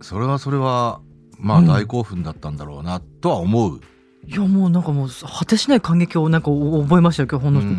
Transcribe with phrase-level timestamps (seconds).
[0.00, 1.00] それはそれは、
[1.38, 3.80] まあ大興奮だったんだろうなとは思う。
[4.26, 7.76] いやもうなんかもう果てしない感激をなんか覚えましたよ今日ほんの、うん。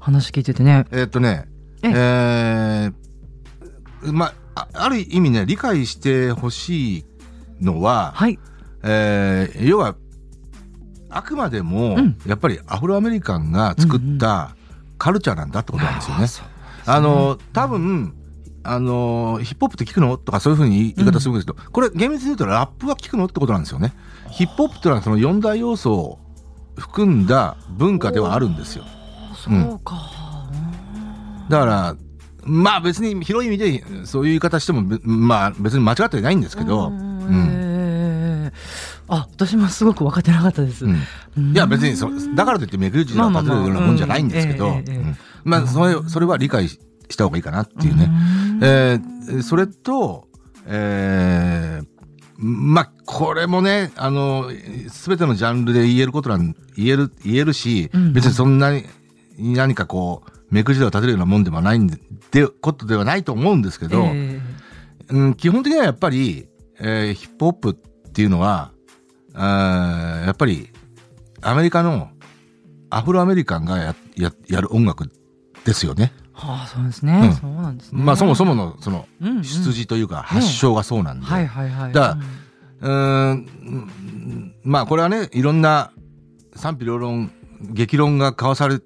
[0.00, 0.86] 話聞いててね。
[0.90, 1.46] えーっとね、
[1.82, 2.92] ええ。
[4.06, 7.04] ーまあ、あある意味ね、理解してほしい
[7.60, 8.38] のは、はい。
[8.82, 9.94] えー要は、
[11.08, 14.56] あくまでもうん、やっぱりアフロアメリカンが作った
[14.98, 16.26] カルチャーなんだってことなんですよね。
[16.26, 16.46] そう。
[16.86, 18.14] あの、多分、
[18.64, 20.16] あの、ヒップホップって聞くの？
[20.16, 23.92] とかそういうふうに言い方するんですけど、これ厳密に言うとラップは聞くのってことなんですよね。
[24.30, 26.18] ヒップホップってのはその四大要素を
[26.78, 28.84] 含んだ文化ではあるんですよ。
[29.36, 29.96] そうか、
[31.48, 31.96] だから、
[32.44, 37.48] まあ別に広い意味でそういう言い方しても、べまあ別に間違ってないんですけど、ううんん。
[37.50, 40.96] ええあ私もすごく分かってなかったです、うん。
[41.36, 41.52] うん。
[41.52, 44.80] いや別にそだからといって目くるじを立てるようなもんじゃないんですけど、
[45.44, 46.78] まあそれそれは理解し
[47.16, 48.10] た方がいいかなっていうね。
[48.62, 50.28] えーそれと、
[50.66, 51.86] えー
[52.38, 54.50] まあ、これもね、あの、
[54.90, 58.84] すべてのジャンルで言えることなん、言える、言えるし、うん別にそんなに、
[59.38, 61.98] 何かこう、目くじを立てるようなもんではないんで、
[62.32, 64.40] でことではないと思うんですけど、え
[65.08, 66.48] うん、基本的にはやっぱり、
[66.80, 68.72] えーヒップホップっていうのは、
[69.34, 70.70] あーやっぱり、
[71.42, 72.10] アメリカの、
[72.90, 75.10] アフロアメリカンがや、や、やる音楽
[75.64, 76.12] ですよね。
[76.34, 77.32] えはあそうですね、うん。
[77.34, 78.02] そうなんですね。
[78.02, 79.42] まあそもそもの、その、うんうん。
[79.42, 81.26] 出自というか、発祥がそうなんで。
[81.26, 81.92] はいはいはい。
[81.92, 82.18] だから
[82.82, 85.92] うーん、まあこれはね、いろんな
[86.56, 88.80] 賛否両論、激論が交わされ、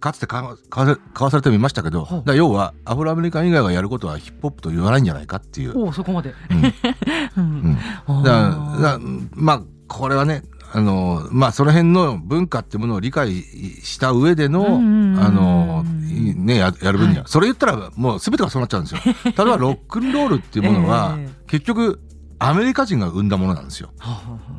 [0.00, 5.78] かつて交わ交わされてみましたけど、だ要はアフロアメリカン以外がやることはヒップホップと言わないんじゃないかっていう。
[5.78, 6.62] おおそこまで、うん。
[7.36, 7.78] うん。
[8.08, 8.98] うん、だだ
[9.32, 10.42] まあこれはね、
[10.74, 13.42] あの、まあその辺の文化ってものを理解
[13.82, 17.30] した上での、うんあの、いね、ややる分には、はい。
[17.30, 19.00] それ言ったらもう全てがそうなっちゃうんですよ。
[19.24, 21.42] 例えばロックンロールっていうものは、ええ。
[21.46, 22.00] 結局
[22.38, 23.90] アメリカ人が生んだものなんですよ。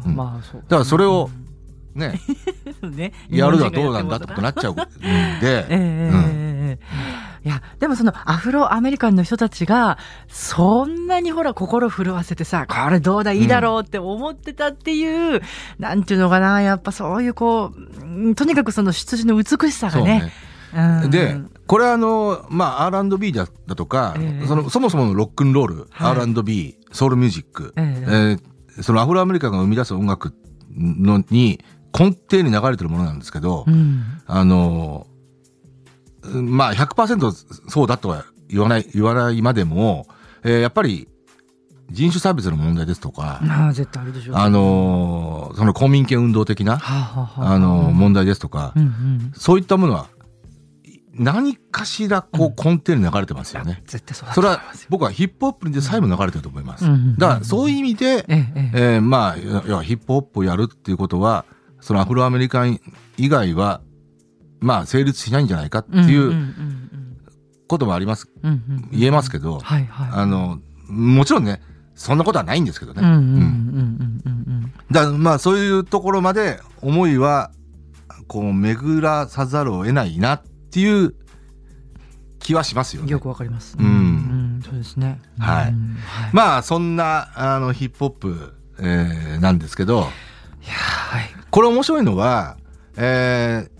[0.06, 0.62] まあそう。
[0.62, 1.30] だからそれを
[1.96, 2.20] ね、
[2.82, 3.14] ね。
[3.30, 4.84] やるのはどうなんだってことになっちゃうんで、
[5.68, 6.80] ええ
[7.46, 9.98] いやでもそのアフロアメリカンの人たちが
[10.30, 15.42] そんなにほら心震わせてさこれどうだいいだろうって思ってたっていう、
[15.78, 20.32] なんていうのかなやっぱそういうこううんとにかくその出自の美しさがね。
[20.74, 21.04] ね。
[21.04, 21.12] うん。
[21.12, 21.36] で、
[21.68, 24.48] これはあの、まあ、R&B だだとか、ええ。
[24.48, 26.12] その、そもそものロックンロール、はい。
[26.14, 28.06] R&B、ソウルミュージック、ええ。
[28.06, 30.34] えーそのアフロアメリカが生み出す音楽
[30.76, 31.64] のに
[31.96, 34.04] 根底に流れてるものなんですけど、うん。
[34.26, 35.13] あの、うん
[36.32, 40.08] まあ100%そうだとは言わない、言わないまでも、
[40.44, 41.08] えーやっぱり
[41.92, 50.08] 人種差別の問題ですとか、まあ絶対あるでしょうあのと、その公民権運動的な、はあはあはああの、問題ですとかう、んうんそういったものは、
[51.14, 53.84] 何かしらこう根底に流れてますよね。
[53.86, 54.62] 絶対そうだそれは。
[54.90, 56.86] 僕はヒップホップにでさえも流れてると思います。
[56.86, 59.34] うんうんうんだからそういう意味で、えええええーまあ、
[59.84, 61.46] ヒップホップをやるっていうことは、
[61.82, 62.80] そのアフロアメリカン
[63.18, 63.82] 以外は、
[64.64, 66.34] まあ、成立しないんじゃないかっていう
[67.68, 68.30] こともあります、
[68.92, 70.10] 言えますけど、はいはい。
[70.12, 71.62] あの、もちろんね、
[71.96, 73.02] そんなことはないんですけどね。
[74.92, 77.52] だまあ、そういうところまで思いは、
[78.28, 81.14] こう、巡らさざるを得ないなっていう
[82.40, 83.06] 気はしますよね。
[83.06, 83.76] うんよくわかります。
[83.78, 85.20] うんうんそうですね。
[85.40, 85.74] はい
[86.32, 90.00] まあ、そんな、あの、ヒップホップ、えーなんですけど、
[90.64, 91.30] いやはい。
[91.50, 92.58] これ面白いのは、
[92.96, 93.73] えー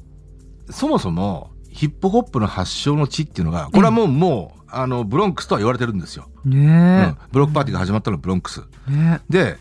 [0.70, 6.30] そもそもヒップホップの発祥の地っていうのが、これはもう、もう、あの、ブロンクスとは言われてるんですよ。
[6.46, 8.64] うんねブロックパーティーが始まったのはブロンクス。
[8.90, 8.92] え。
[8.92, 9.58] ねで、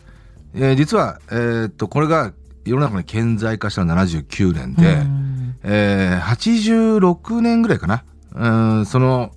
[0.54, 2.32] えー実は、えーっと、これが
[2.64, 4.82] 世の中に顕在化したのは79年え。
[4.82, 8.05] で、うんえー86年ぐらいかな。
[8.34, 9.32] うん、その、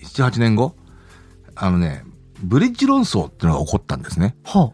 [0.00, 0.74] 7、8年後、
[1.54, 2.04] あのね、
[2.42, 4.34] ブリッジ論争っていうのが起こったんですね。
[4.44, 4.72] は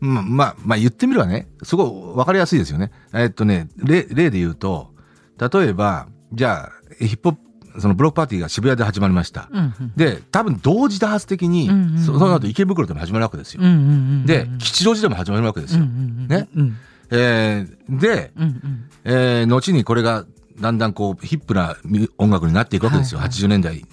[0.00, 2.92] まあ、まあ、まあ言ってみればね、すごいわかりやすいですよね。
[3.12, 4.92] えっとね、例、例で言うと、
[5.38, 9.42] 例えば、じゃあ、ヒップホップ、そのブロックパーティーが渋谷で始まりました。
[9.42, 9.48] あ。
[9.52, 13.62] うんうんで、多分同時多発的に、うんうんうんそその後池袋でも始まるわけですよ。
[13.62, 13.78] うんうんう
[14.22, 15.84] んで、吉祥寺でも始まるわけですよ。
[15.84, 16.76] ねうん
[17.10, 20.24] えーで、うんうんえー後にこれが
[20.60, 21.76] だんだんこうヒップな
[22.18, 23.18] 音楽になっていくわけですよ。
[23.20, 23.84] はいはい80年代、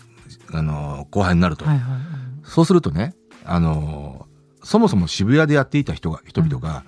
[0.51, 1.65] あのー後半になると。
[1.65, 1.99] はいはい
[2.43, 6.83] そうするとね、あのーそもそも渋谷でやっていた人が、人々が、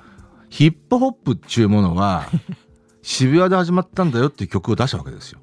[0.50, 2.26] ヒップホップっていうものは、
[3.08, 5.40] 渋谷で始まったんだよっていう曲を出したわけですよ。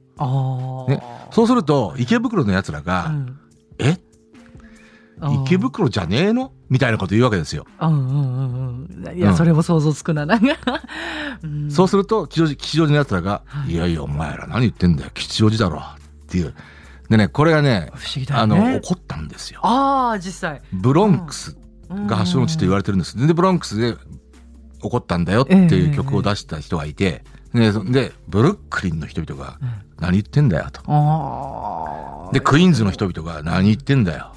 [0.87, 1.03] ね、
[1.33, 3.39] そうすると、池袋の奴らが、うん
[3.79, 3.97] え？
[5.45, 6.53] 池袋じゃねえの？
[6.69, 7.65] みたいなこと言うわけですよ。
[7.81, 9.17] うんうんうんうん。
[9.17, 10.57] いうや、んそれも想像つくな、なんか。
[11.43, 15.81] うんそうすると、吉祥寺、吉祥寺の奴らが、はいいやいや、お前ら何言ってんだよ、吉祥寺だろ。
[15.81, 15.85] っ
[16.29, 16.55] ていう。
[17.09, 18.81] でね、これがね、不思議だあの、よね。
[18.83, 19.61] 起こったんですよ。
[19.63, 20.61] ああ、実際。
[20.75, 21.57] ブロンクス
[21.89, 23.17] が発祥の地って言われてるんです。
[23.27, 23.95] で、ブロンクスで
[24.83, 27.25] 起こったんだよっていう曲を出した人がいて、で、
[27.73, 30.81] そでブルックリンの人々がうん何言ってんだよと。
[30.87, 32.33] ああ。
[32.33, 34.33] で、クイーンズの人々が何言ってんだよ。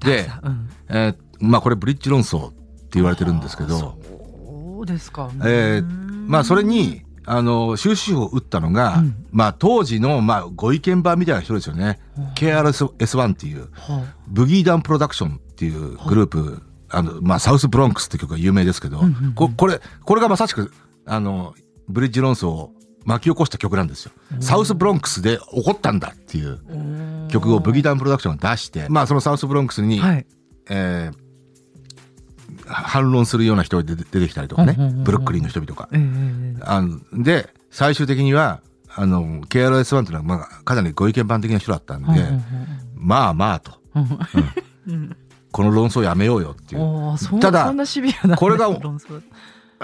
[0.00, 2.56] で、うん、えーまあこれブリッジ論争って
[2.92, 5.30] 言われてるんですけど、そうですか。
[5.40, 12.00] えーうんまあそれ、に、あの、終止符を打ったのが、うんまあ当時の、まあご意見番みたいな人ですよね。
[12.36, 20.72] KRS-1 っていう、はブギーダンプロダクションっていうグループ、あの、まあ、サウスブロンクスって曲が有名ですけど、うんうんうんここれ、これがまさしく、
[21.06, 21.54] あの、
[21.88, 22.72] ブリッジ論争を
[23.04, 24.12] 巻き起こした曲なんですよ。
[24.40, 26.60] サウスブロンクスで起こったんだっていう
[27.28, 30.26] あ曲をブギーダンプロダクションが出して、まあ、そのサウスブロンクスに、はい。
[30.70, 31.24] えー
[32.66, 34.74] 反論するような人が出て出てきたりとかね。
[34.78, 35.88] うんうんうんうん、ブルックリンの人々が。
[35.92, 42.44] ええあので、最終的には、あの、KRS-1 っていうのは、まあ、かなりご意見番的な人だったんで、うんうん
[42.94, 44.94] まあまあと、うん。
[44.94, 45.16] うん。
[45.52, 46.80] この論争やめようよっていう。
[47.40, 47.72] ただ
[48.36, 48.68] これが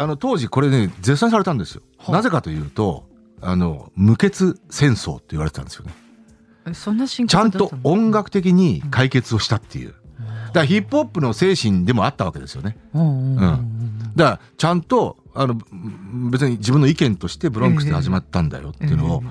[0.00, 1.82] あの、当時これね、絶賛されたんですよ。
[1.98, 3.04] はあなぜかというと、
[3.42, 5.94] あの、無血戦争って言われてたんですよね。
[6.68, 9.88] えそんな深ちゃんと音楽的に解決をしたっていう。
[9.88, 12.78] だからヒップホップの精神でもあったわけですよね。
[12.94, 13.36] うん
[14.16, 15.54] だから、ちゃんと、あの、
[16.30, 19.22] 別に自分の意見としてブロンクスで始まったんだよっていうのを、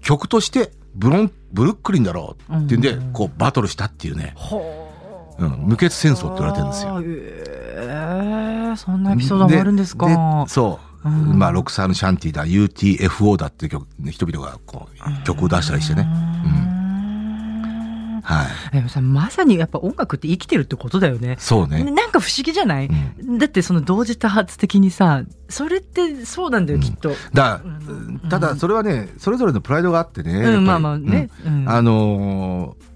[0.00, 4.34] 曲としてブロン、ブルックリンだろうっていうんで、うんこうバトルしたっていうね。
[4.36, 4.86] は
[5.38, 6.96] うん、無血戦争って言われてるんですよ。
[6.96, 10.06] あええそんなエピソードもあるんですか。
[10.44, 11.08] でそう。
[11.08, 16.08] うんまあ、ロクサーヌ・シャンティだ、UTFO だっていう曲、人々がこう、曲を出したりしてね。
[16.60, 16.66] うん
[18.26, 18.44] は
[18.74, 19.00] い。
[19.00, 21.36] まさにやっぱ音楽って生きてるってことだよね。
[21.38, 21.84] そうね。
[21.84, 22.90] なんか不思議じゃない、
[23.38, 27.12] だってその同時多発的にさ、それってそうなんだよ、うんきっと。
[27.32, 30.58] だうんただ、それはね、それぞれのプライドがあってね。
[30.58, 31.30] まあまあね。
[31.46, 32.86] うんうんあのー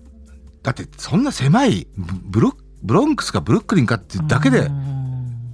[0.63, 5.00] だって、そんな狭い、ブロブロンクスかブルックリンかってだけでうん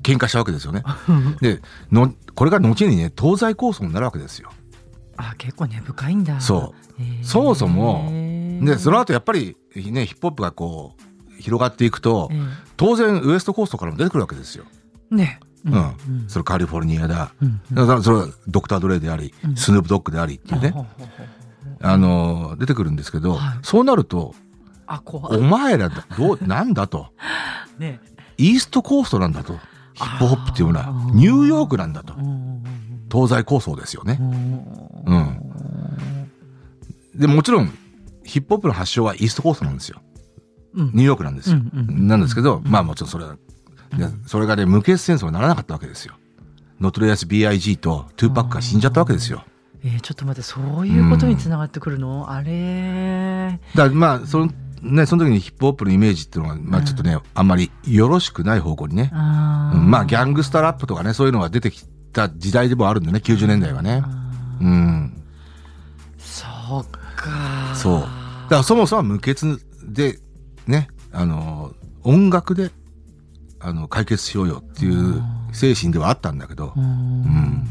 [0.07, 0.85] 喧嘩したわけですよね。
[1.43, 1.61] で、
[1.91, 4.51] の、これが後にね、東西構想になるわけですよ。
[5.17, 6.41] あ、結構根深いんだ。
[6.41, 8.09] そうそもそも
[8.63, 12.41] で、その後やっぱり、ね、ヒップホップがこう、広がっていくと、え
[12.77, 14.65] 当然ウエストコーストからも出てくるわけですよ。
[15.13, 15.41] えね。
[15.65, 16.25] うん。
[16.29, 17.33] それカリフォルニアだ。
[17.43, 20.75] うんだからそれはドクター・ドレイであり、うんスヌープ・ドッグでありっていうね、
[21.81, 24.35] あのー、出てくるんですけど、はいそうなると、
[24.87, 25.41] あ、怖おい。
[25.41, 27.09] 前らだ、どう、なんだと。
[27.79, 28.01] ね。
[28.39, 29.59] イーストコーストなんだと。
[29.97, 32.19] ヒップホップっていうのはニューヨークなんだとう。
[32.23, 32.63] ん
[33.11, 34.25] 東西抗争ですよねう。
[34.25, 34.31] ん
[35.07, 35.19] う
[37.17, 37.21] ん。
[37.21, 37.71] で、もちろん、
[38.25, 40.01] ヒップホップの発祥はイーストコーストなんですよ。
[40.75, 41.57] うんニューヨークなんですよ。
[41.57, 43.37] うんうんなんですけど、まあもちろんそれは、
[43.97, 46.15] でそれがね、無血戦争にならなかったわけですよ。
[46.81, 47.77] ノトーリアス B.I.G.
[47.77, 49.45] とトゥーパックが死んじゃったわけですよ。
[49.85, 54.51] えーちょっと待ってそういうことにつながってくるの、あれだまあ、その、
[54.87, 64.03] ね、その時にヒップホップのイメージっていうのが、まあちょっとね、あんまりよろしくない方向にね、まあギャングスタラップとかね、そういうのが出てきた時代でもあるんだよね、90年代はね。
[64.61, 65.23] うん。
[66.19, 66.47] そ
[66.81, 66.85] う
[67.17, 67.75] か。
[67.75, 68.01] そう。
[68.01, 68.09] だか
[68.51, 70.19] らそもそも無血で、
[70.67, 72.71] ね、あの、音楽で、
[73.61, 76.85] あの、解決しようよっていう精神ではあったんだけど、うん。
[76.85, 77.69] うん。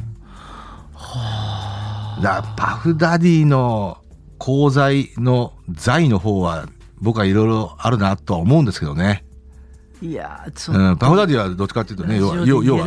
[2.22, 3.98] だパフダディの
[4.42, 6.68] 功罪の罪の方は、
[7.02, 9.26] 僕はいろいろあるなとは思うんですけどね。
[10.02, 12.86] いやーちょっと、うん、パフダディはどっちかっていうとね、要は、要は、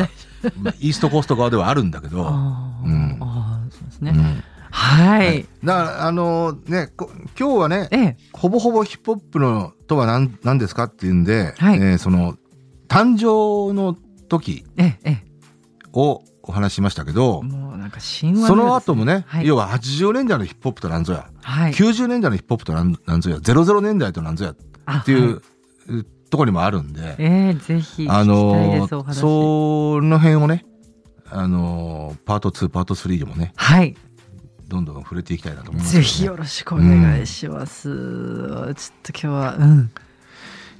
[0.61, 3.19] まあ イーストコースト側ではあるんだけど、あーうん。
[3.21, 4.43] あーそうですね、うん。
[4.71, 8.17] はい、だから、あのね、こ今日はね、ええ。
[8.33, 11.79] ほぼほぼヒップホップのとは何何ですかっていうんで、はい。
[11.79, 12.37] えーその、
[12.89, 13.97] 誕生の
[14.29, 15.25] 時えええ。
[15.93, 17.43] をお話ししましたけど
[18.47, 19.47] その後もね、はい。
[19.47, 21.73] 要は80年代のヒップホップとなんぞや、はい。
[21.73, 24.55] 90年代のヒップホップとなんなんぞや、00年代となんぞや
[24.87, 25.41] あっていう、は
[26.31, 30.65] ところにもあるんで、ええぜひあのその辺をね、
[31.31, 33.95] あのパート2、パート3でもね、はい。
[34.67, 39.91] どんどん触れていきたいなと思いますね、ぜひよろしくお願いします、ちょっと今日はうん。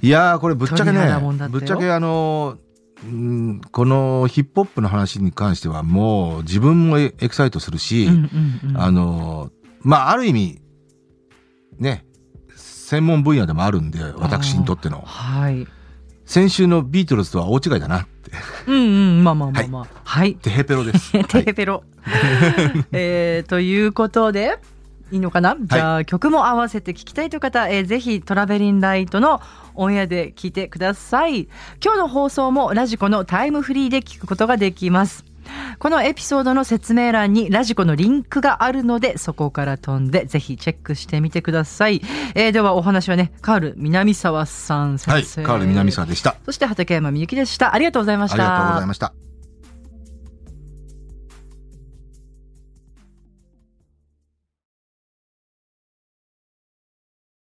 [0.01, 2.57] いやーこれぶっちゃけ鳥ねぶっちゃけあの
[3.05, 8.13] うんこのヒップホップの話に関してはもう自分もエエキサイトするし、うん
[8.63, 8.77] うんうん。
[8.77, 9.51] あの
[9.81, 10.61] まあある意味
[11.77, 12.05] ね
[12.55, 15.01] 専門分野でもあるんで私にとっての。
[15.01, 15.67] はい。
[16.25, 18.31] 先週のビートルズとは大違いだなって。
[18.67, 18.87] うんう
[19.21, 19.87] んまあまあまあまあ。
[20.03, 21.11] はい、テヘペロです。
[21.11, 21.45] テ はい。
[21.45, 21.83] ヘペロ、
[22.91, 24.59] えーということで
[25.11, 29.41] いいのかな、じゃあ曲も合わせて聞きたいという方、えーぜひトラベリンライトの
[29.79, 31.47] オンエアで聞いてください。
[31.83, 35.23] 今日の放送もラジコのタイムフリーで聞くことができます。
[35.79, 42.01] このエピソードの説明欄にラジコのリンクがあるのでそこから飛んでぜひチェックしてみてください、
[42.35, 46.35] えーではお話はねカール南沢さん先はい、生カール南沢でした。
[46.45, 47.73] そして畠山みゆきでした。
[47.73, 48.35] ありがとうございました。
[48.35, 49.28] ありがとうございました。